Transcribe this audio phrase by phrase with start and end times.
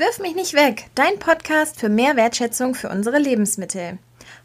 [0.00, 3.98] Wirf mich nicht weg, dein Podcast für mehr Wertschätzung für unsere Lebensmittel.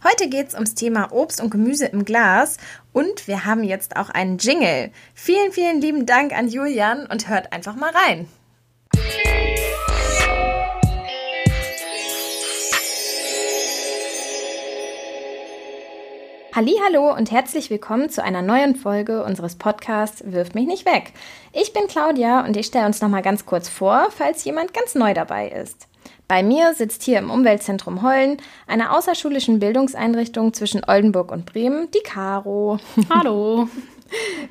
[0.04, 2.58] Heute geht es ums Thema Obst und Gemüse im Glas
[2.92, 4.92] und wir haben jetzt auch einen Jingle.
[5.14, 8.28] Vielen, vielen lieben Dank an Julian und hört einfach mal rein.
[16.56, 21.12] Hallo und herzlich willkommen zu einer neuen Folge unseres Podcasts Wirf mich nicht weg.
[21.52, 24.96] Ich bin Claudia und ich stelle uns noch mal ganz kurz vor, falls jemand ganz
[24.96, 25.90] neu dabei ist.
[26.30, 32.04] Bei mir sitzt hier im Umweltzentrum Hollen, einer außerschulischen Bildungseinrichtung zwischen Oldenburg und Bremen, die
[32.06, 32.80] Caro.
[33.10, 33.68] Hallo.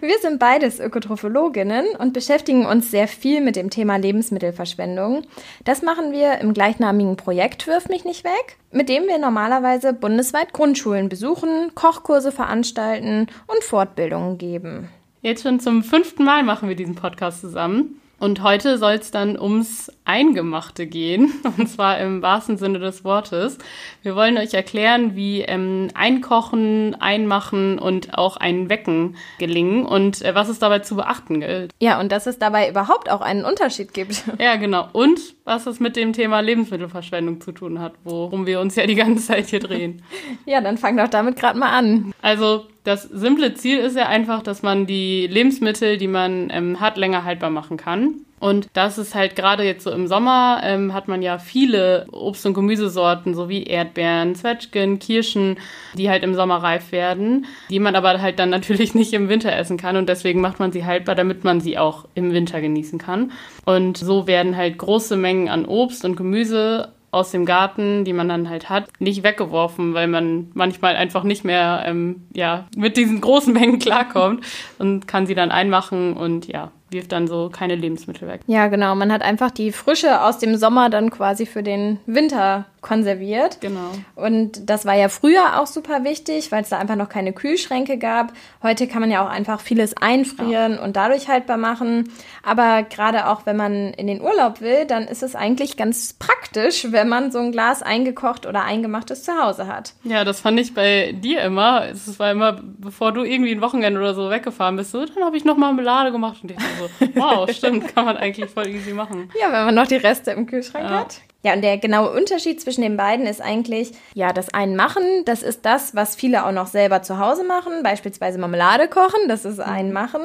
[0.00, 5.22] Wir sind beides Ökotrophologinnen und beschäftigen uns sehr viel mit dem Thema Lebensmittelverschwendung.
[5.64, 10.52] Das machen wir im gleichnamigen Projekt Wirf mich nicht weg, mit dem wir normalerweise bundesweit
[10.52, 14.88] Grundschulen besuchen, Kochkurse veranstalten und Fortbildungen geben.
[15.22, 18.00] Jetzt schon zum fünften Mal machen wir diesen Podcast zusammen.
[18.24, 23.58] Und heute soll es dann ums Eingemachte gehen, und zwar im wahrsten Sinne des Wortes.
[24.00, 30.34] Wir wollen euch erklären, wie ähm, Einkochen, Einmachen und auch ein Wecken gelingen und äh,
[30.34, 31.72] was es dabei zu beachten gilt.
[31.82, 34.24] Ja, und dass es dabei überhaupt auch einen Unterschied gibt.
[34.38, 34.88] Ja, genau.
[34.92, 38.94] Und was es mit dem Thema Lebensmittelverschwendung zu tun hat, worum wir uns ja die
[38.94, 40.02] ganze Zeit hier drehen.
[40.46, 42.12] ja, dann fang doch damit gerade mal an.
[42.22, 46.98] Also das simple Ziel ist ja einfach, dass man die Lebensmittel, die man ähm, hat,
[46.98, 48.20] länger haltbar machen kann.
[48.40, 52.44] Und das ist halt gerade jetzt so im Sommer, ähm, hat man ja viele Obst-
[52.44, 55.56] und Gemüsesorten, so wie Erdbeeren, Zwetschgen, Kirschen,
[55.94, 59.56] die halt im Sommer reif werden, die man aber halt dann natürlich nicht im Winter
[59.56, 59.96] essen kann.
[59.96, 63.32] Und deswegen macht man sie haltbar, damit man sie auch im Winter genießen kann.
[63.64, 68.28] Und so werden halt große Mengen an Obst und Gemüse aus dem Garten, die man
[68.28, 73.20] dann halt hat, nicht weggeworfen, weil man manchmal einfach nicht mehr ähm, ja, mit diesen
[73.20, 74.44] großen Mengen klarkommt
[74.78, 78.40] und kann sie dann einmachen und ja, wirft dann so keine Lebensmittel weg.
[78.46, 78.94] Ja, genau.
[78.94, 83.60] Man hat einfach die Frische aus dem Sommer dann quasi für den Winter konserviert.
[83.62, 83.90] Genau.
[84.14, 87.96] Und das war ja früher auch super wichtig, weil es da einfach noch keine Kühlschränke
[87.96, 88.34] gab.
[88.62, 90.82] Heute kann man ja auch einfach vieles einfrieren ja.
[90.82, 92.10] und dadurch haltbar machen.
[92.42, 96.88] Aber gerade auch, wenn man in den Urlaub will, dann ist es eigentlich ganz praktisch,
[96.90, 99.94] wenn man so ein Glas eingekocht oder eingemachtes zu Hause hat.
[100.04, 101.88] Ja, das fand ich bei dir immer.
[101.88, 105.38] Es war immer, bevor du irgendwie ein Wochenende oder so weggefahren bist, so, dann habe
[105.38, 109.30] ich noch Marmelade gemacht und ich so, wow, stimmt, kann man eigentlich voll easy machen.
[109.40, 111.00] Ja, wenn man noch die Reste im Kühlschrank ja.
[111.00, 111.20] hat.
[111.44, 115.42] Ja, und der genaue Unterschied zwischen den beiden ist eigentlich, ja, das ein Machen, das
[115.42, 119.60] ist das, was viele auch noch selber zu Hause machen, beispielsweise Marmelade kochen, das ist
[119.60, 119.92] ein mhm.
[119.92, 120.22] Machen.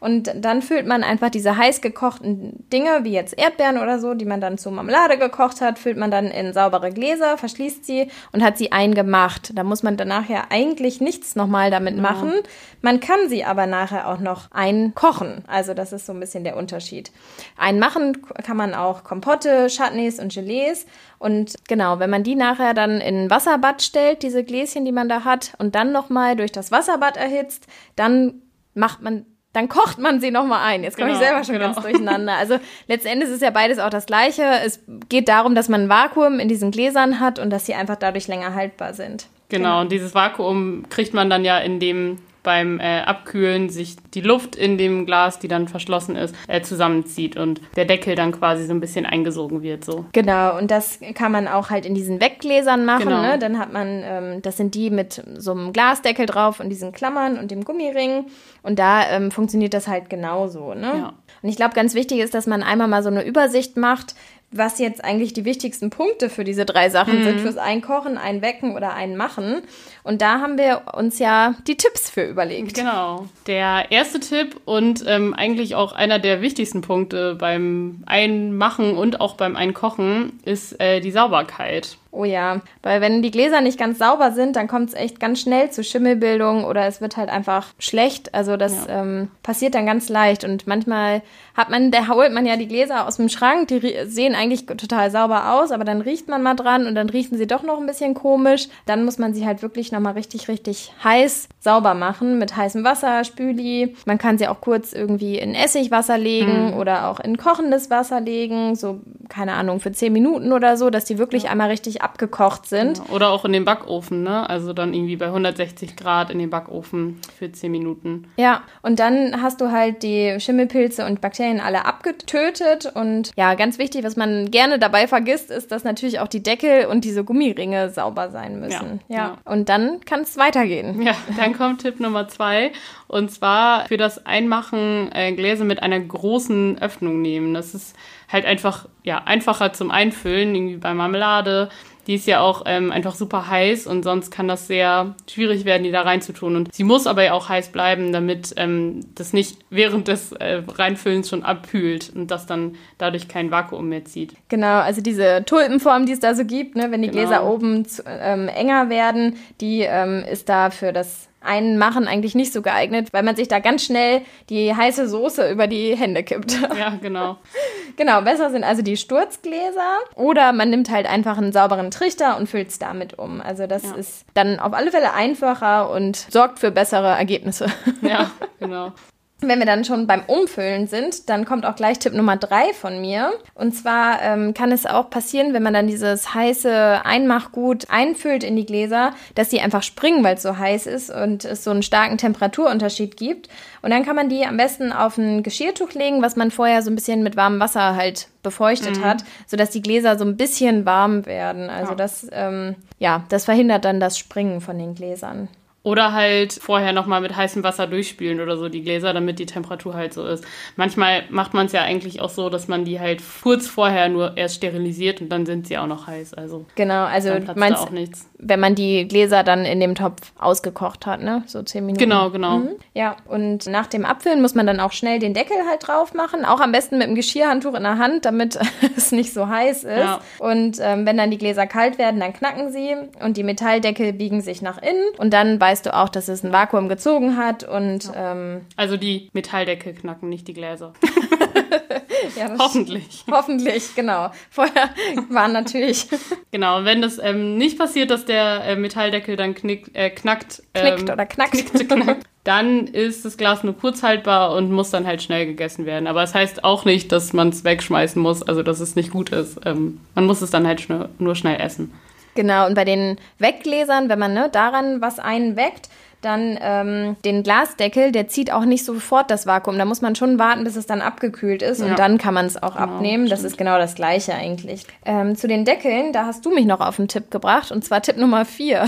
[0.00, 4.26] Und dann füllt man einfach diese heiß gekochten Dinge, wie jetzt Erdbeeren oder so, die
[4.26, 8.44] man dann zu Marmelade gekocht hat, füllt man dann in saubere Gläser, verschließt sie und
[8.44, 9.50] hat sie eingemacht.
[9.54, 12.02] Da muss man danach ja eigentlich nichts nochmal damit ja.
[12.02, 12.32] machen.
[12.80, 15.42] Man kann sie aber nachher auch noch einkochen.
[15.48, 17.10] Also das ist so ein bisschen der Unterschied.
[17.56, 20.86] Einmachen kann man auch Kompotte, Chutneys und Gelees.
[21.18, 25.08] Und genau, wenn man die nachher dann in ein Wasserbad stellt, diese Gläschen, die man
[25.08, 28.42] da hat, und dann nochmal durch das Wasserbad erhitzt, dann
[28.74, 30.84] macht man dann kocht man sie nochmal ein.
[30.84, 31.72] Jetzt komme genau, ich selber schon genau.
[31.72, 32.34] ganz durcheinander.
[32.36, 34.42] Also letztendlich ist ja beides auch das Gleiche.
[34.64, 37.96] Es geht darum, dass man ein Vakuum in diesen Gläsern hat und dass sie einfach
[37.96, 39.26] dadurch länger haltbar sind.
[39.48, 39.80] Genau, genau.
[39.80, 44.56] und dieses Vakuum kriegt man dann ja in dem beim äh, Abkühlen sich die Luft
[44.56, 48.72] in dem Glas, die dann verschlossen ist, äh, zusammenzieht und der Deckel dann quasi so
[48.72, 49.84] ein bisschen eingesogen wird.
[49.84, 50.06] So.
[50.12, 53.04] Genau, und das kann man auch halt in diesen Weggläsern machen.
[53.04, 53.22] Genau.
[53.22, 53.38] Ne?
[53.38, 57.38] Dann hat man, ähm, das sind die mit so einem Glasdeckel drauf und diesen Klammern
[57.38, 58.26] und dem Gummiring.
[58.62, 60.74] Und da ähm, funktioniert das halt genauso.
[60.74, 60.86] Ne?
[60.86, 61.12] Ja.
[61.42, 64.14] Und ich glaube, ganz wichtig ist, dass man einmal mal so eine Übersicht macht,
[64.50, 67.24] was jetzt eigentlich die wichtigsten Punkte für diese drei Sachen mhm.
[67.24, 69.62] sind, fürs Einkochen, Einwecken oder Einmachen.
[70.04, 72.74] Und da haben wir uns ja die Tipps für überlegt.
[72.74, 73.26] Genau.
[73.46, 79.34] Der erste Tipp und ähm, eigentlich auch einer der wichtigsten Punkte beim Einmachen und auch
[79.34, 81.98] beim Einkochen ist äh, die Sauberkeit.
[82.18, 85.40] Oh ja, weil wenn die Gläser nicht ganz sauber sind, dann kommt es echt ganz
[85.40, 88.34] schnell zu Schimmelbildung oder es wird halt einfach schlecht.
[88.34, 89.02] Also das ja.
[89.02, 91.22] ähm, passiert dann ganz leicht und manchmal
[91.56, 95.12] hat man, da holt man ja die Gläser aus dem Schrank, die sehen eigentlich total
[95.12, 97.86] sauber aus, aber dann riecht man mal dran und dann riechen sie doch noch ein
[97.86, 98.66] bisschen komisch.
[98.84, 103.22] Dann muss man sie halt wirklich nochmal richtig, richtig heiß sauber machen mit heißem Wasser,
[103.22, 103.94] Spüli.
[104.06, 106.78] Man kann sie auch kurz irgendwie in Essigwasser legen mhm.
[106.78, 111.04] oder auch in kochendes Wasser legen, so keine Ahnung, für zehn Minuten oder so, dass
[111.04, 111.50] die wirklich ja.
[111.50, 113.02] einmal richtig abgekocht sind.
[113.10, 114.48] Oder auch in den Backofen, ne?
[114.48, 118.28] Also dann irgendwie bei 160 Grad in den Backofen für zehn Minuten.
[118.36, 123.78] Ja, und dann hast du halt die Schimmelpilze und Bakterien alle abgetötet und ja, ganz
[123.78, 127.90] wichtig, was man gerne dabei vergisst, ist, dass natürlich auch die Deckel und diese Gummiringe
[127.90, 129.00] sauber sein müssen.
[129.08, 129.16] Ja.
[129.16, 129.16] ja.
[129.16, 129.38] ja.
[129.44, 131.02] Und dann kann es weitergehen.
[131.02, 132.72] Ja, dann kommt Tipp Nummer zwei
[133.06, 137.54] und zwar für das Einmachen äh, Gläser mit einer großen Öffnung nehmen.
[137.54, 137.96] Das ist
[138.30, 141.70] halt einfach, ja, einfacher zum Einfüllen, irgendwie bei Marmelade.
[142.08, 145.84] Die ist ja auch ähm, einfach super heiß und sonst kann das sehr schwierig werden,
[145.84, 146.56] die da reinzutun.
[146.56, 150.62] Und sie muss aber ja auch heiß bleiben, damit ähm, das nicht während des äh,
[150.66, 154.32] Reinfüllens schon abkühlt und das dann dadurch kein Vakuum mehr zieht.
[154.48, 157.20] Genau, also diese Tulpenform, die es da so gibt, ne, wenn die genau.
[157.20, 162.34] Gläser oben zu, ähm, enger werden, die ähm, ist da für das einen Machen eigentlich
[162.34, 166.22] nicht so geeignet, weil man sich da ganz schnell die heiße Soße über die Hände
[166.22, 166.58] kippt.
[166.76, 167.38] Ja, genau.
[167.96, 172.48] genau, besser sind also die Sturzgläser oder man nimmt halt einfach einen sauberen Trichter und
[172.48, 173.40] füllt es damit um.
[173.40, 173.94] Also das ja.
[173.94, 177.66] ist dann auf alle Fälle einfacher und sorgt für bessere Ergebnisse.
[178.02, 178.92] Ja, genau.
[179.40, 183.00] Wenn wir dann schon beim Umfüllen sind, dann kommt auch gleich Tipp Nummer drei von
[183.00, 183.32] mir.
[183.54, 188.56] Und zwar ähm, kann es auch passieren, wenn man dann dieses heiße Einmachgut einfüllt in
[188.56, 191.84] die Gläser, dass die einfach springen, weil es so heiß ist und es so einen
[191.84, 193.48] starken Temperaturunterschied gibt.
[193.80, 196.90] Und dann kann man die am besten auf ein Geschirrtuch legen, was man vorher so
[196.90, 199.04] ein bisschen mit warmem Wasser halt befeuchtet mhm.
[199.04, 201.70] hat, sodass die Gläser so ein bisschen warm werden.
[201.70, 201.96] Also ja.
[201.96, 205.48] das, ähm, ja, das verhindert dann das Springen von den Gläsern.
[205.84, 209.94] Oder halt vorher nochmal mit heißem Wasser durchspülen oder so die Gläser, damit die Temperatur
[209.94, 210.44] halt so ist.
[210.76, 214.36] Manchmal macht man es ja eigentlich auch so, dass man die halt kurz vorher nur
[214.36, 216.34] erst sterilisiert und dann sind sie auch noch heiß.
[216.34, 218.28] Also genau, also meinst, auch nichts.
[218.38, 221.44] wenn man die Gläser dann in dem Topf ausgekocht hat, ne?
[221.46, 222.02] So zehn Minuten.
[222.02, 222.58] Genau, genau.
[222.58, 222.70] Mhm.
[222.94, 226.44] Ja, und nach dem Abfüllen muss man dann auch schnell den Deckel halt drauf machen.
[226.44, 228.58] Auch am besten mit einem Geschirrhandtuch in der Hand, damit
[228.96, 229.96] es nicht so heiß ist.
[229.96, 230.20] Ja.
[230.38, 234.40] Und ähm, wenn dann die Gläser kalt werden, dann knacken sie und die Metalldeckel biegen
[234.40, 238.04] sich nach innen und dann weißt du auch, dass es ein Vakuum gezogen hat und
[238.04, 238.32] ja.
[238.32, 240.94] ähm, also die Metalldeckel knacken, nicht die Gläser.
[242.38, 243.24] ja, hoffentlich.
[243.30, 244.30] Hoffentlich, genau.
[244.48, 244.88] Vorher
[245.28, 246.08] waren natürlich.
[246.50, 250.62] genau, wenn das ähm, nicht passiert, dass der äh, Metalldeckel dann knick, äh, knackt.
[250.72, 251.52] Ähm, Knickt oder knackt.
[251.52, 255.84] Knickt, knackt dann ist das Glas nur kurz haltbar und muss dann halt schnell gegessen
[255.84, 256.06] werden.
[256.06, 259.10] Aber es das heißt auch nicht, dass man es wegschmeißen muss, also dass es nicht
[259.10, 259.60] gut ist.
[259.66, 260.88] Ähm, man muss es dann halt
[261.18, 261.92] nur schnell essen.
[262.38, 265.88] Genau, und bei den Weggläsern, wenn man ne, daran was einweckt,
[266.20, 269.76] dann ähm, den Glasdeckel, der zieht auch nicht sofort das Vakuum.
[269.76, 271.86] Da muss man schon warten, bis es dann abgekühlt ist ja.
[271.86, 273.26] und dann kann man es auch genau, abnehmen.
[273.26, 273.32] Stimmt.
[273.32, 274.84] Das ist genau das Gleiche eigentlich.
[275.04, 278.02] Ähm, zu den Deckeln, da hast du mich noch auf einen Tipp gebracht und zwar
[278.02, 278.86] Tipp Nummer vier.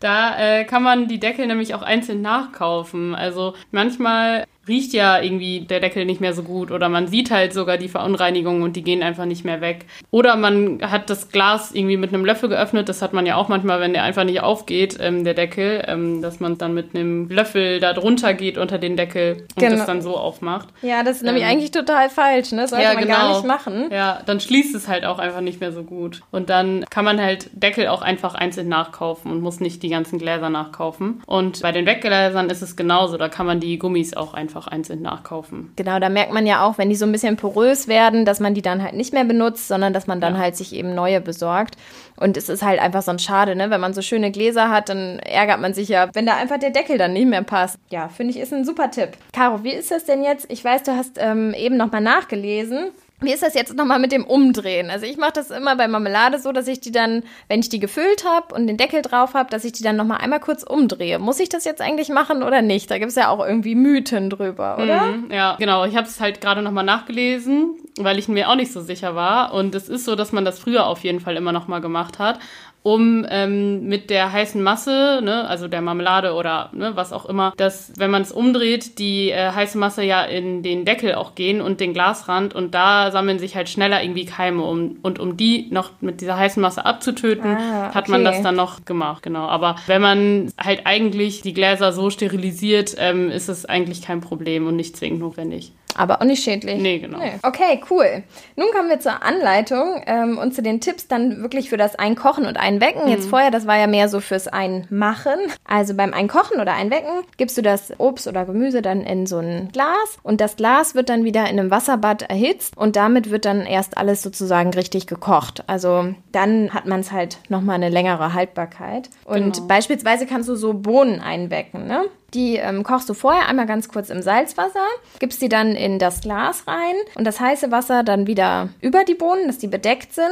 [0.00, 3.14] Da äh, kann man die Deckel nämlich auch einzeln nachkaufen.
[3.14, 7.52] Also manchmal riecht ja irgendwie der Deckel nicht mehr so gut oder man sieht halt
[7.52, 9.86] sogar die Verunreinigungen und die gehen einfach nicht mehr weg.
[10.10, 13.48] Oder man hat das Glas irgendwie mit einem Löffel geöffnet, das hat man ja auch
[13.48, 17.28] manchmal, wenn der einfach nicht aufgeht, ähm, der Deckel, ähm, dass man dann mit einem
[17.28, 19.76] Löffel da drunter geht unter den Deckel und genau.
[19.76, 20.68] das dann so aufmacht.
[20.82, 22.66] Ja, das ist nämlich ähm, eigentlich total falsch, ne?
[22.66, 23.14] Sollte ja, man genau.
[23.14, 23.90] gar nicht machen.
[23.90, 26.22] Ja, dann schließt es halt auch einfach nicht mehr so gut.
[26.30, 30.18] Und dann kann man halt Deckel auch einfach einzeln nachkaufen und muss nicht die ganzen
[30.18, 31.22] Gläser nachkaufen.
[31.26, 34.68] Und bei den Weggläsern ist es genauso, da kann man die Gummis auch einfach einfach
[34.68, 35.72] einzeln nachkaufen.
[35.76, 38.54] Genau, da merkt man ja auch, wenn die so ein bisschen porös werden, dass man
[38.54, 40.40] die dann halt nicht mehr benutzt, sondern dass man dann ja.
[40.40, 41.76] halt sich eben neue besorgt.
[42.16, 43.68] Und es ist halt einfach so ein Schade, ne?
[43.68, 46.70] Wenn man so schöne Gläser hat, dann ärgert man sich ja, wenn da einfach der
[46.70, 47.78] Deckel dann nicht mehr passt.
[47.90, 49.10] Ja, finde ich, ist ein super Tipp.
[49.32, 50.46] Caro, wie ist das denn jetzt?
[50.50, 52.90] Ich weiß, du hast ähm, eben nochmal nachgelesen.
[53.20, 54.90] Wie ist das jetzt nochmal mit dem Umdrehen?
[54.90, 57.80] Also ich mache das immer bei Marmelade so, dass ich die dann, wenn ich die
[57.80, 61.18] gefüllt habe und den Deckel drauf habe, dass ich die dann nochmal einmal kurz umdrehe.
[61.18, 62.90] Muss ich das jetzt eigentlich machen oder nicht?
[62.90, 65.02] Da gibt es ja auch irgendwie Mythen drüber, oder?
[65.12, 65.86] Mhm, ja, genau.
[65.86, 69.54] Ich habe es halt gerade nochmal nachgelesen, weil ich mir auch nicht so sicher war.
[69.54, 72.38] Und es ist so, dass man das früher auf jeden Fall immer nochmal gemacht hat
[72.86, 77.52] um ähm, mit der heißen Masse, ne, also der Marmelade oder ne, was auch immer,
[77.56, 81.60] dass, wenn man es umdreht, die äh, heiße Masse ja in den Deckel auch gehen
[81.60, 84.62] und den Glasrand und da sammeln sich halt schneller irgendwie Keime.
[84.62, 87.94] Um, und um die noch mit dieser heißen Masse abzutöten, ah, okay.
[87.96, 89.48] hat man das dann noch gemacht, genau.
[89.48, 94.64] Aber wenn man halt eigentlich die Gläser so sterilisiert, ähm, ist es eigentlich kein Problem
[94.68, 95.72] und nicht zwingend notwendig.
[95.96, 96.80] Aber auch nicht schädlich.
[96.80, 97.18] Nee, genau.
[97.18, 97.32] Nee.
[97.42, 98.22] Okay, cool.
[98.56, 102.46] Nun kommen wir zur Anleitung ähm, und zu den Tipps dann wirklich für das Einkochen
[102.46, 103.04] und Einwecken.
[103.04, 103.10] Mhm.
[103.10, 105.38] Jetzt vorher, das war ja mehr so fürs Einmachen.
[105.64, 109.70] Also beim Einkochen oder Einwecken gibst du das Obst oder Gemüse dann in so ein
[109.72, 113.66] Glas und das Glas wird dann wieder in einem Wasserbad erhitzt und damit wird dann
[113.66, 115.64] erst alles sozusagen richtig gekocht.
[115.66, 119.08] Also dann hat man es halt nochmal eine längere Haltbarkeit.
[119.24, 119.66] Und genau.
[119.66, 122.04] beispielsweise kannst du so Bohnen einwecken, ne?
[122.34, 124.84] Die ähm, kochst du vorher einmal ganz kurz im Salzwasser,
[125.20, 129.14] gibst die dann in das Glas rein und das heiße Wasser dann wieder über die
[129.14, 130.26] Bohnen, dass die bedeckt sind.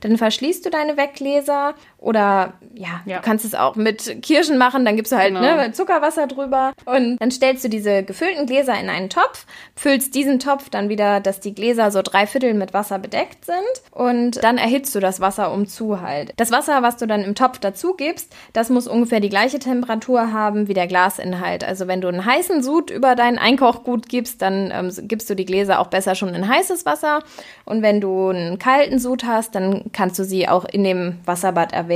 [0.00, 4.84] Dann verschließt du deine Weggläser oder ja, ja, du kannst es auch mit Kirschen machen,
[4.84, 5.40] dann gibst du halt genau.
[5.40, 9.44] ne, Zuckerwasser drüber und dann stellst du diese gefüllten Gläser in einen Topf,
[9.76, 13.58] füllst diesen Topf dann wieder, dass die Gläser so drei Viertel mit Wasser bedeckt sind
[13.90, 16.32] und dann erhitzt du das Wasser um zu halt.
[16.38, 20.32] Das Wasser, was du dann im Topf dazu gibst, das muss ungefähr die gleiche Temperatur
[20.32, 21.64] haben wie der Glasinhalt halt.
[21.64, 25.44] Also wenn du einen heißen Sud über dein Einkochgut gibst, dann ähm, gibst du die
[25.44, 27.20] Gläser auch besser schon in heißes Wasser.
[27.64, 31.72] Und wenn du einen kalten Sud hast, dann kannst du sie auch in dem Wasserbad
[31.72, 31.89] erwärmen.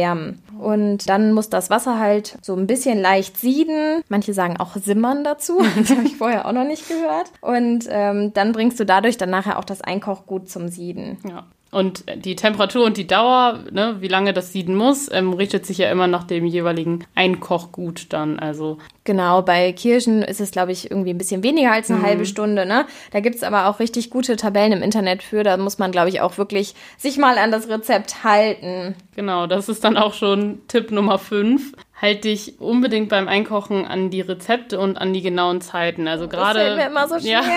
[0.59, 4.03] Und dann muss das Wasser halt so ein bisschen leicht sieden.
[4.09, 5.63] Manche sagen auch simmern dazu.
[5.77, 7.31] Das habe ich vorher auch noch nicht gehört.
[7.41, 11.19] Und ähm, dann bringst du dadurch dann nachher auch das Einkochgut zum Sieden.
[11.29, 11.45] Ja.
[11.75, 15.79] Und die Temperatur und die Dauer, ne, wie lange das sieden muss, ähm, richtet sich
[15.79, 18.39] ja immer nach dem jeweiligen Einkochgut dann.
[18.39, 22.05] Also Genau, bei Kirschen ist es, glaube ich, irgendwie ein bisschen weniger als eine Mhm.
[22.07, 22.65] halbe Stunde.
[22.65, 22.87] Ne?
[23.13, 25.43] Da gibt's aber auch richtig gute Tabellen im Internet für.
[25.43, 28.95] Da muss man, glaube ich, auch wirklich sich mal an das Rezept halten.
[29.15, 31.73] Genau, das ist dann auch schon Tipp Nummer 5.
[32.05, 36.07] Halt dich unbedingt beim Einkochen an die Rezepte und an die genauen Zeiten.
[36.07, 36.59] Also gerade.
[36.59, 37.41] das fällt mir immer so schwer.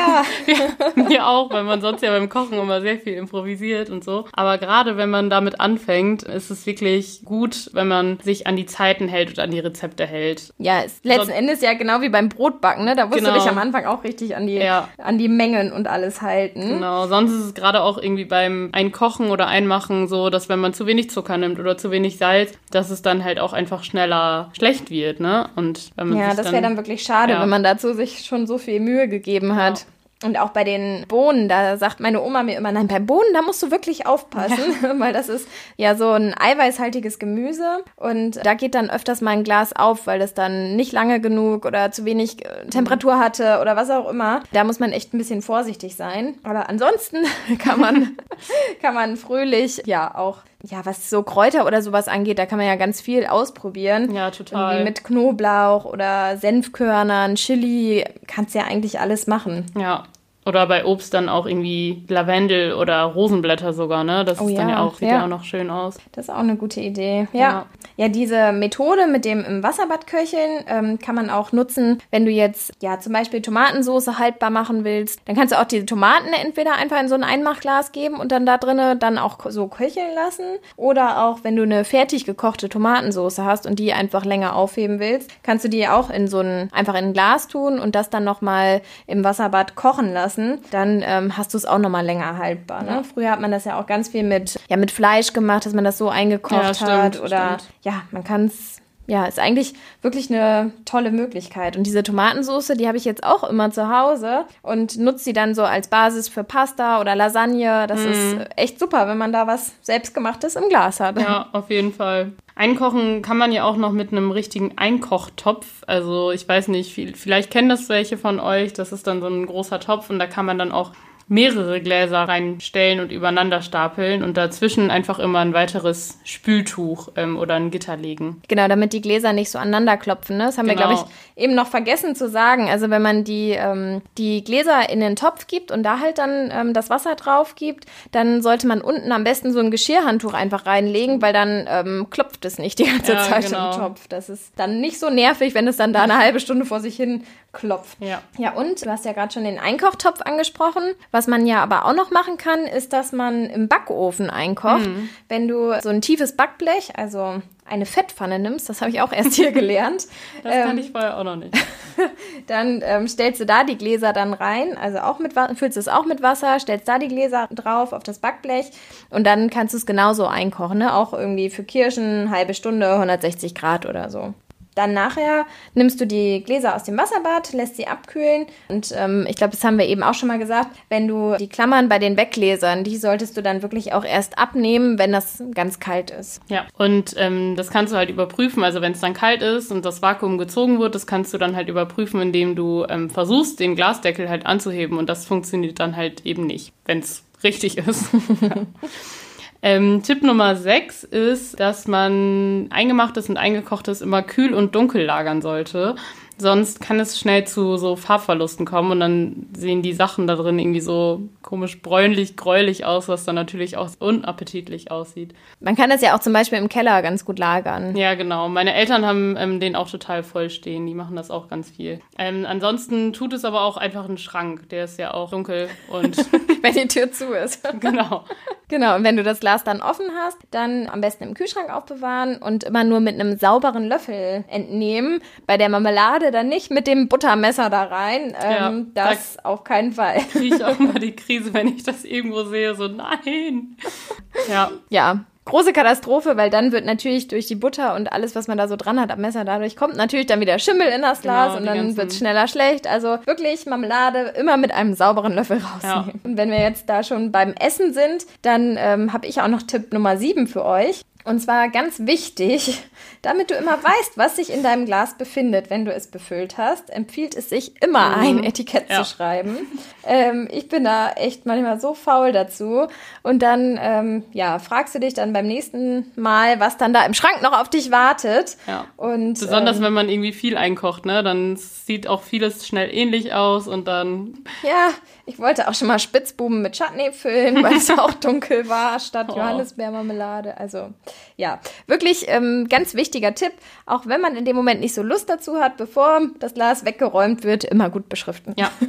[0.48, 4.24] Ja, mir auch, weil man sonst ja beim Kochen immer sehr viel improvisiert und so.
[4.32, 8.66] Aber gerade wenn man damit anfängt, ist es wirklich gut, wenn man sich an die
[8.66, 10.54] Zeiten hält und an die Rezepte hält.
[10.60, 12.86] Ja, ist letzten Sonst- Endes ja genau wie beim Brotbacken.
[12.86, 12.96] Ne?
[12.96, 13.34] Da musst Genau.
[13.34, 14.88] du dich am Anfang auch richtig an die, Ja.
[14.98, 16.62] an die Mengen und alles halten.
[16.62, 20.74] Genau, sonst ist es gerade auch irgendwie beim Einkochen oder Einmachen so, dass wenn man
[20.74, 24.37] zu wenig Zucker nimmt oder zu wenig Salz, dass es dann halt auch einfach schneller
[24.54, 25.50] schlecht wird, ne?
[25.56, 27.42] Und wenn man Ja, das wäre dann wirklich schade, Ja.
[27.42, 29.86] wenn man dazu sich schon so viel Mühe gegeben hat.
[30.24, 33.44] Und auch bei den Bohnen, da sagt meine Oma mir immer, nein, beim Bohnen, da
[33.44, 34.58] musst du wirklich aufpassen,
[34.98, 39.44] weil das ist ja so ein eiweißhaltiges Gemüse und da geht dann öfters mal ein
[39.44, 43.76] Glas auf, weil das dann nicht lange genug oder zu wenig äh, Temperatur hatte oder
[43.76, 44.42] was auch immer.
[44.54, 46.34] Da muss man echt ein bisschen vorsichtig sein.
[46.42, 47.18] Aber ansonsten
[47.60, 48.18] kann man,
[48.82, 52.68] kann man fröhlich, ja, auch, ja, was so Kräuter oder sowas angeht, da kann man
[52.68, 54.14] ja ganz viel ausprobieren.
[54.14, 54.74] Ja, total.
[54.74, 59.66] Irgendwie mit Knoblauch oder Senfkörnern, Chili, kannst ja eigentlich alles machen.
[59.78, 60.04] Ja.
[60.48, 64.24] Oder bei Obst dann auch irgendwie Lavendel oder Rosenblätter sogar, ne?
[64.24, 65.24] Das Oh ist dann ja, ja auch, sieht ja.
[65.24, 65.98] auch noch schön aus.
[66.14, 67.28] Das ist auch eine gute Idee.
[67.34, 67.40] Ja.
[67.40, 67.66] Ja.
[67.98, 72.32] Ja, diese Methode mit dem im Wasserbad köcheln ähm, kann man auch nutzen, wenn du
[72.32, 75.20] jetzt ja zum Beispiel Tomatensoße haltbar machen willst.
[75.26, 78.46] Dann kannst du auch diese Tomaten entweder einfach in so ein Einmachglas geben und dann
[78.46, 80.46] da drinnen dann auch so köcheln lassen.
[80.76, 85.32] Oder auch wenn du eine fertig gekochte Tomatensoße hast und die einfach länger aufheben willst,
[85.42, 88.24] kannst du die auch in so ein einfach in ein Glas tun und das dann
[88.24, 90.37] nochmal im Wasserbad kochen lassen.
[90.72, 92.84] Dann ähm, hast du es auch nochmal länger haltbar.
[92.84, 93.04] Ne?
[93.04, 95.84] Früher hat man das ja auch ganz viel mit ja mit Fleisch gemacht, dass man
[95.84, 97.74] das so eingekocht Ja, stimmt, hat oder stimmt.
[97.82, 98.78] ja, man kann es,
[99.08, 101.78] ja, ist eigentlich wirklich eine tolle Möglichkeit.
[101.78, 105.56] Und diese Tomatensoße, die habe ich jetzt auch immer zu Hause und nutze sie dann
[105.56, 107.88] so als Basis für Pasta oder Lasagne.
[107.88, 111.20] Das ist echt super, wenn man da was selbstgemachtes im Glas hat.
[111.20, 112.34] Ja, auf jeden Fall.
[112.56, 115.84] Einkochen kann man ja auch noch mit einem richtigen Einkochtopf.
[115.86, 118.74] Also ich weiß nicht, viel, vielleicht kennen das welche von euch.
[118.74, 120.92] Das ist dann so ein großer Topf und da kann man dann auch
[121.30, 127.56] mehrere Gläser reinstellen und übereinander stapeln und dazwischen einfach immer ein weiteres Spültuch ähm, oder
[127.56, 128.42] ein Gitter legen.
[128.48, 130.38] Genau, damit die Gläser nicht so aneinander klopfen.
[130.38, 130.46] Ne?
[130.46, 130.88] Das haben wir, Genau.
[130.88, 131.06] glaube
[131.36, 132.70] ich, eben noch vergessen zu sagen.
[132.70, 136.50] Also wenn man die, ähm, die Gläser in den Topf gibt und da halt dann
[136.54, 140.66] ähm, das Wasser drauf gibt, dann sollte man unten am besten so ein Geschirrhandtuch einfach
[140.66, 143.74] reinlegen, weil dann ähm, klopft es nicht die ganze Ja, Zeit genau.
[143.74, 144.08] im Topf.
[144.08, 146.96] Das ist dann nicht so nervig, wenn es dann da eine halbe Stunde vor sich
[146.96, 147.98] hin klopft.
[148.00, 148.22] Ja.
[148.38, 150.84] Ja, und du hast ja gerade schon den Einkochtopf angesprochen.
[151.18, 154.86] Was man ja aber auch noch machen kann, ist, dass man im Backofen einkocht.
[154.86, 155.10] Mhm.
[155.28, 159.34] Wenn du so ein tiefes Backblech, also eine Fettpfanne nimmst, das habe ich auch erst
[159.34, 160.06] hier gelernt,
[160.44, 161.58] Das kann ich vorher auch noch nicht.
[162.46, 166.06] dann ähm, stellst du da die Gläser dann rein, also auch mit füllst es auch
[166.06, 168.70] mit Wasser, stellst da die Gläser drauf auf das Backblech
[169.10, 170.94] und dann kannst du es genauso einkochen, ne?
[170.94, 174.36] Auch irgendwie für Kirschen halbe Stunde, 160 Grad oder so.
[174.78, 179.36] Dann nachher nimmst du die Gläser aus dem Wasserbad, lässt sie abkühlen und ähm, ich
[179.36, 182.16] glaube, das haben wir eben auch schon mal gesagt, wenn du die Klammern bei den
[182.16, 186.42] Weggläsern, die solltest du dann wirklich auch erst abnehmen, wenn das ganz kalt ist.
[186.48, 188.64] Ja, und ähm, das kannst du halt überprüfen.
[188.64, 191.56] Also wenn es dann kalt ist und das Vakuum gezogen wird, das kannst du dann
[191.56, 194.98] halt überprüfen, indem du ähm, versuchst, den Glasdeckel halt anzuheben.
[194.98, 198.10] Und das funktioniert dann halt eben nicht, wenn es richtig ist.
[199.62, 205.42] ähm, Tipp Nummer 6 ist, dass man Eingemachtes und Eingekochtes immer kühl und dunkel lagern
[205.42, 205.96] sollte.
[206.40, 210.60] Sonst kann es schnell zu so Farbverlusten kommen und dann sehen die Sachen da drin
[210.60, 215.34] irgendwie so komisch bräunlich, gräulich aus, was dann natürlich auch unappetitlich aussieht.
[215.60, 217.96] Man kann das ja auch zum Beispiel im Keller ganz gut lagern.
[217.96, 218.50] Ja, genau.
[218.50, 220.86] Meine Eltern haben ähm, den auch total voll stehen.
[220.86, 222.02] Die machen das auch ganz viel.
[222.20, 224.70] Ähm, ansonsten tut es aber auch einfach ein Schrank.
[224.70, 226.18] Der ist ja auch dunkel und
[226.62, 227.68] wenn die Tür zu ist.
[227.80, 228.26] genau.
[228.70, 232.38] Genau, und wenn du das Glas dann offen hast, dann am besten im Kühlschrank aufbewahren
[232.38, 235.22] und immer nur mit einem sauberen Löffel entnehmen.
[235.46, 238.36] Bei der Marmelade dann nicht mit dem Buttermesser da rein.
[238.44, 240.18] Ähm, Ja, das auf keinen Fall.
[240.32, 242.76] Kriege ich auch mal die Krise, wenn ich das irgendwo sehe.
[242.76, 243.78] So, nein.
[244.50, 248.58] Ja, Ja, große Katastrophe, weil dann wird natürlich durch die Butter und alles, was man
[248.58, 251.58] da so dran hat am Messer, dadurch kommt natürlich dann wieder Schimmel in das Glas
[251.58, 252.88] genau, und dann wird es schneller schlecht.
[252.88, 256.08] Also wirklich Marmelade immer mit einem sauberen Löffel rausnehmen.
[256.08, 256.30] Ja.
[256.30, 259.64] Und wenn wir jetzt da schon beim Essen sind, dann ähm, habe ich auch noch
[259.64, 261.02] Tipp Nummer 7 für euch.
[261.28, 262.82] Und zwar ganz wichtig,
[263.22, 266.90] damit du immer weißt, was sich in deinem Glas befindet, wenn du es befüllt hast,
[266.90, 268.24] empfiehlt es sich immer mhm.
[268.24, 269.04] ein Etikett ja.
[269.04, 269.58] zu schreiben.
[270.06, 272.88] Ähm, ich bin da echt manchmal so faul dazu.
[273.24, 277.14] Und dann, ähm, ja, fragst du dich dann beim nächsten Mal, was dann da im
[277.14, 278.56] Schrank noch auf dich wartet.
[278.66, 278.86] Ja.
[278.96, 281.24] Und, Besonders ähm, wenn man irgendwie viel einkocht, ne?
[281.24, 284.46] Dann sieht auch vieles schnell ähnlich aus und dann.
[284.64, 284.92] Ja,
[285.26, 289.28] ich wollte auch schon mal Spitzbuben mit Chutney füllen, weil es auch dunkel war, statt
[289.30, 289.36] oh.
[289.36, 290.58] Johannisbeermarmelade.
[290.58, 290.94] Also
[291.36, 293.54] ja, wirklich ähm, ganz wichtiger Tipp,
[293.86, 297.44] auch wenn man in dem Moment nicht so Lust dazu hat, bevor das Glas weggeräumt
[297.44, 298.54] wird, immer gut beschriften.
[298.58, 298.72] Ja.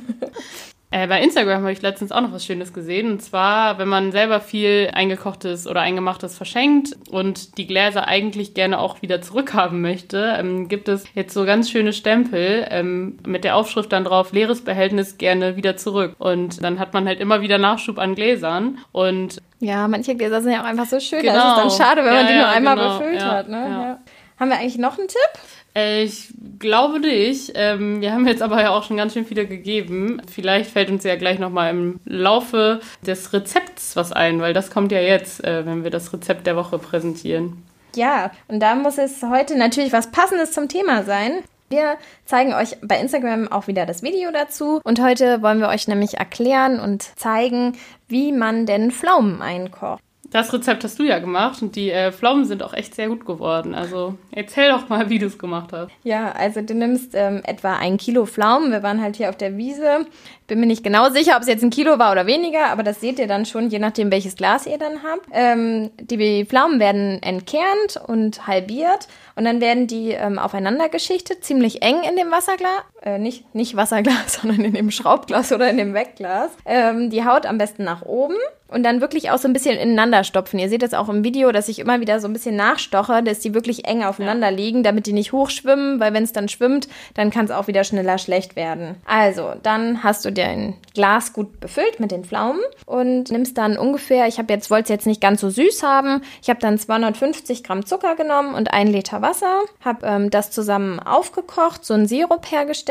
[0.91, 3.11] Äh, bei Instagram habe ich letztens auch noch was Schönes gesehen.
[3.11, 8.79] Und zwar, wenn man selber viel eingekochtes oder eingemachtes verschenkt und die Gläser eigentlich gerne
[8.79, 13.57] auch wieder zurückhaben möchte, ähm, gibt es jetzt so ganz schöne Stempel ähm, mit der
[13.57, 16.15] Aufschrift dann drauf, leeres Behältnis gerne wieder zurück.
[16.19, 18.79] Und dann hat man halt immer wieder Nachschub an Gläsern.
[18.91, 21.23] Und ja, manche Gläser sind ja auch einfach so schön.
[21.23, 21.35] Genau.
[21.35, 22.99] Das ist dann schade, wenn ja, man die ja, nur einmal genau.
[22.99, 23.49] befüllt ja, hat.
[23.49, 23.99] Ne?
[24.39, 25.43] Haben wir eigentlich noch einen Tipp?
[25.75, 27.53] Äh, ich glaube nicht.
[27.55, 30.23] Ähm, wir haben jetzt aber ja auch schon ganz schön viele gegeben.
[30.33, 34.93] Vielleicht fällt uns ja gleich nochmal im Laufe des Rezepts was ein, weil das kommt
[34.93, 37.65] ja jetzt, äh, wenn wir das Rezept der Woche präsentieren.
[37.97, 41.43] Ja, und da muss es heute natürlich was Passendes zum Thema sein.
[41.71, 45.87] Wir zeigen euch bei Instagram auch wieder das Video dazu und heute wollen wir euch
[45.87, 47.77] nämlich erklären und zeigen,
[48.09, 50.03] wie man denn Pflaumen einkocht.
[50.31, 53.25] Das Rezept hast du ja gemacht und die äh, Pflaumen sind auch echt sehr gut
[53.25, 53.75] geworden.
[53.75, 55.91] Also erzähl doch mal, wie du es gemacht hast.
[56.05, 58.71] Ja, also du nimmst ähm, etwa ein Kilo Pflaumen.
[58.71, 60.07] Wir waren halt hier auf der Wiese.
[60.47, 63.01] Bin mir nicht genau sicher, ob es jetzt ein Kilo war oder weniger, aber das
[63.01, 65.27] seht ihr dann schon, je nachdem, welches Glas ihr dann habt.
[65.33, 71.81] Ähm, die Pflaumen werden entkernt und halbiert und dann werden die ähm, aufeinander geschichtet, ziemlich
[71.81, 72.83] eng in dem Wasserglas.
[73.03, 76.51] Äh, nicht, nicht Wasserglas, sondern in dem Schraubglas oder in dem Wegglas.
[76.65, 78.37] Ähm, die Haut am besten nach oben
[78.69, 80.59] und dann wirklich auch so ein bisschen ineinander stopfen.
[80.59, 83.41] Ihr seht das auch im Video, dass ich immer wieder so ein bisschen nachstoche, dass
[83.41, 84.57] die wirklich eng aufeinander ja.
[84.57, 87.85] liegen, damit die nicht hochschwimmen, weil wenn es dann schwimmt, dann kann es auch wieder
[87.85, 88.97] schneller schlecht werden.
[89.07, 94.27] Also, dann hast du dein Glas gut befüllt mit den Pflaumen und nimmst dann ungefähr,
[94.27, 97.65] ich habe jetzt wollte es jetzt nicht ganz so süß haben, ich habe dann 250
[97.65, 102.51] Gramm Zucker genommen und ein Liter Wasser, habe ähm, das zusammen aufgekocht, so einen Sirup
[102.51, 102.88] hergestellt.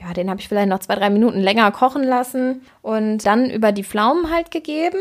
[0.00, 3.72] Ja, den habe ich vielleicht noch zwei drei Minuten länger kochen lassen und dann über
[3.72, 4.98] die Pflaumen halt gegeben.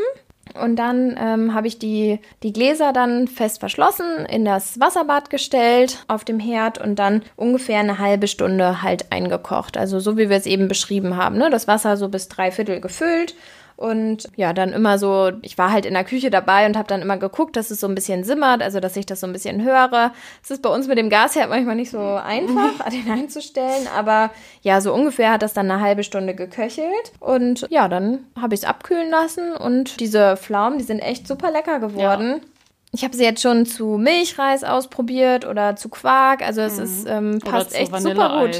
[0.62, 6.04] Und dann ähm, habe ich die, die Gläser dann fest verschlossen, in das Wasserbad gestellt
[6.08, 9.78] auf dem Herd und dann ungefähr eine halbe Stunde halt eingekocht.
[9.78, 11.38] Also so wie wir es eben beschrieben haben.
[11.38, 11.50] Ne?
[11.50, 13.36] Das Wasser so bis drei Viertel gefüllt
[13.77, 17.03] und ja, dann immer so, ich war halt in der Küche dabei und habe dann
[17.03, 19.63] immer geguckt, dass es so ein bisschen simmert, also dass ich das so ein bisschen
[19.63, 20.11] höre.
[20.43, 24.31] Es ist bei uns mit dem Gasherd manchmal nicht so einfach, den einzustellen, aber
[24.63, 27.13] ja, so ungefähr hat das dann eine halbe Stunde geköchelt.
[27.19, 31.51] Und ja, dann habe ich es abkühlen lassen und diese Pflaumen, die sind echt super
[31.51, 32.41] lecker geworden.
[32.41, 32.56] Ja.
[32.97, 36.41] Ich habe sie jetzt schon zu Milchreis ausprobiert oder zu Quark.
[36.41, 36.83] Also es mhm.
[36.83, 38.60] ist, ähm, passt echt super gut.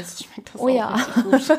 [0.56, 0.96] oh ja.
[1.24, 1.42] Gut.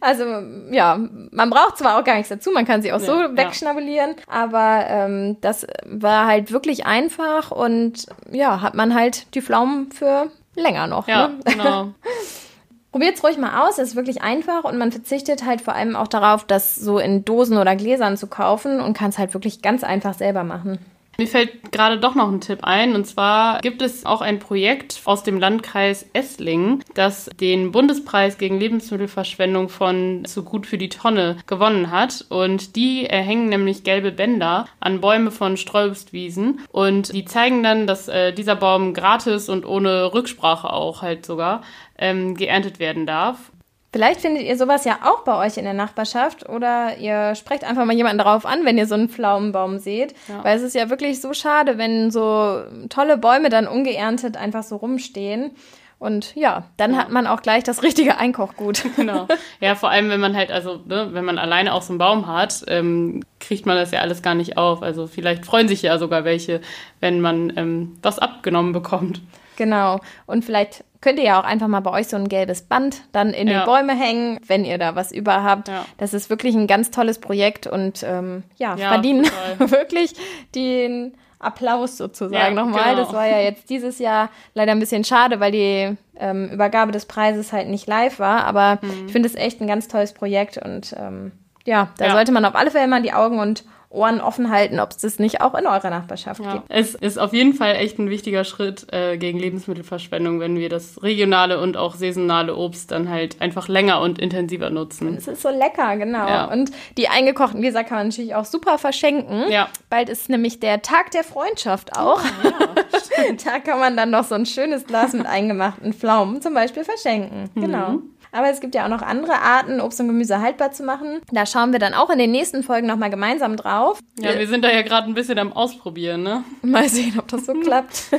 [0.00, 0.24] also
[0.70, 1.00] ja,
[1.30, 4.24] man braucht zwar auch gar nichts dazu, man kann sie auch ja, so wegschnabulieren, ja.
[4.28, 10.30] aber ähm, das war halt wirklich einfach und ja, hat man halt die Pflaumen für
[10.54, 11.08] länger noch.
[11.08, 11.38] Ja, ne?
[11.46, 11.94] genau.
[12.92, 15.96] Probiert es ruhig mal aus, es ist wirklich einfach und man verzichtet halt vor allem
[15.96, 19.62] auch darauf, das so in Dosen oder Gläsern zu kaufen und kann es halt wirklich
[19.62, 20.78] ganz einfach selber machen.
[21.18, 22.94] Mir fällt gerade doch noch ein Tipp ein.
[22.94, 28.58] Und zwar gibt es auch ein Projekt aus dem Landkreis Esslingen, das den Bundespreis gegen
[28.58, 32.24] Lebensmittelverschwendung von Zu gut für die Tonne gewonnen hat.
[32.28, 36.60] Und die erhängen nämlich gelbe Bänder an Bäume von Streuobstwiesen.
[36.70, 41.62] Und die zeigen dann, dass äh, dieser Baum gratis und ohne Rücksprache auch halt sogar
[41.98, 43.50] ähm, geerntet werden darf.
[43.94, 47.84] Vielleicht findet ihr sowas ja auch bei euch in der Nachbarschaft oder ihr sprecht einfach
[47.84, 50.16] mal jemanden darauf an, wenn ihr so einen Pflaumenbaum seht.
[50.26, 50.42] Ja.
[50.42, 54.74] Weil es ist ja wirklich so schade, wenn so tolle Bäume dann ungeerntet einfach so
[54.74, 55.52] rumstehen.
[56.00, 56.98] Und ja, dann ja.
[56.98, 58.82] hat man auch gleich das richtige Einkochgut.
[58.96, 59.28] Genau.
[59.60, 62.26] Ja, vor allem, wenn man halt, also, ne, wenn man alleine auch so einen Baum
[62.26, 64.82] hat, ähm, kriegt man das ja alles gar nicht auf.
[64.82, 66.62] Also vielleicht freuen sich ja sogar welche,
[66.98, 69.20] wenn man ähm, was abgenommen bekommt.
[69.54, 70.00] Genau.
[70.26, 73.34] Und vielleicht könnt ihr ja auch einfach mal bei euch so ein gelbes Band dann
[73.34, 73.60] in ja.
[73.60, 75.68] die Bäume hängen, wenn ihr da was über habt.
[75.68, 75.84] Ja.
[75.98, 79.26] Das ist wirklich ein ganz tolles Projekt und ähm, ja, ja, verdienen
[79.58, 80.14] wirklich
[80.54, 82.94] den Applaus sozusagen nochmal.
[82.94, 83.04] Genau.
[83.04, 87.04] Das war ja jetzt dieses Jahr leider ein bisschen schade, weil die ähm, Übergabe des
[87.04, 88.44] Preises halt nicht live war.
[88.44, 89.04] Aber mhm.
[89.04, 91.32] ich finde es echt ein ganz tolles Projekt und ähm,
[91.66, 94.90] ja, da sollte man auf alle Fälle mal die Augen und Ohren offen halten, ob
[94.90, 96.54] es das nicht auch in eurer Nachbarschaft Ja.
[96.54, 96.64] gibt.
[96.68, 101.02] Es ist auf jeden Fall echt ein wichtiger Schritt äh, gegen Lebensmittelverschwendung, wenn wir das
[101.02, 105.16] regionale und auch saisonale Obst dann halt einfach länger und intensiver nutzen.
[105.16, 106.26] Es ist so lecker, genau.
[106.26, 106.44] Ja.
[106.52, 109.44] Und die eingekochten Gläser kann man natürlich auch super verschenken.
[109.50, 109.68] Ja.
[109.90, 112.20] Bald ist nämlich der Tag der Freundschaft auch.
[113.44, 117.50] da kann man dann noch so ein schönes Glas mit eingemachten Pflaumen zum Beispiel verschenken.
[117.54, 117.60] Mhm.
[117.60, 117.98] Genau.
[118.34, 121.20] Aber es gibt ja auch noch andere Arten, Obst und Gemüse haltbar zu machen.
[121.30, 124.00] Da schauen wir dann auch in den nächsten Folgen nochmal gemeinsam drauf.
[124.18, 126.42] Ja, wir sind da ja gerade ein bisschen am Ausprobieren, ne?
[126.62, 128.10] Mal sehen, ob das so klappt.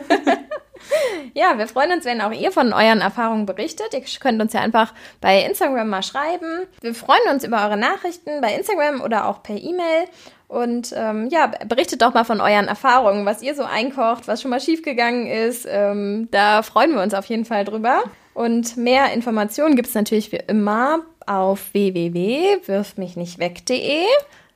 [1.34, 3.88] ja, wir freuen uns, wenn auch ihr von euren Erfahrungen berichtet.
[3.93, 6.65] Ihr könnt uns ja einfach bei Instagram mal schreiben.
[6.80, 10.06] Wir freuen uns über eure Nachrichten bei Instagram oder auch per E-Mail.
[10.47, 14.51] Und ähm, ja, berichtet doch mal von euren Erfahrungen, was ihr so einkocht, was schon
[14.51, 15.67] mal schiefgegangen ist.
[15.69, 18.04] Ähm, da freuen wir uns auf jeden Fall drüber.
[18.36, 24.04] Und mehr Informationen gibt es natürlich wie immer auf www.wirfmichnichtweg.de.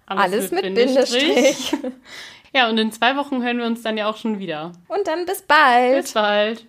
[0.06, 1.74] Alles, mit, Bindestrich.
[2.52, 4.72] Ja, und in zwei Wochen hören wir uns dann ja auch schon wieder.
[4.88, 6.02] Und dann bis bald.
[6.02, 6.65] Bis bald.